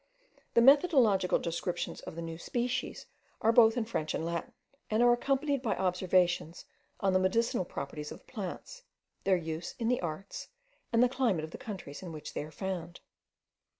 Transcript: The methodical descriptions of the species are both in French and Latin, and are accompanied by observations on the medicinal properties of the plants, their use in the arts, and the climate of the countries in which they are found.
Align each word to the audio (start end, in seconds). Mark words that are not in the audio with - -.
The 0.55 0.63
methodical 0.63 1.37
descriptions 1.37 2.01
of 2.01 2.15
the 2.15 2.37
species 2.39 3.05
are 3.39 3.51
both 3.51 3.77
in 3.77 3.85
French 3.85 4.15
and 4.15 4.25
Latin, 4.25 4.51
and 4.89 5.03
are 5.03 5.13
accompanied 5.13 5.61
by 5.61 5.75
observations 5.75 6.65
on 7.01 7.13
the 7.13 7.19
medicinal 7.19 7.65
properties 7.65 8.11
of 8.11 8.21
the 8.21 8.25
plants, 8.25 8.81
their 9.25 9.37
use 9.37 9.75
in 9.77 9.89
the 9.89 10.01
arts, 10.01 10.47
and 10.91 11.03
the 11.03 11.07
climate 11.07 11.43
of 11.43 11.51
the 11.51 11.59
countries 11.59 12.01
in 12.01 12.11
which 12.11 12.33
they 12.33 12.43
are 12.43 12.49
found. 12.49 12.99